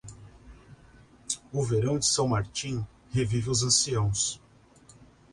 [1.53, 4.41] O verão de San Martín revive os anciãos.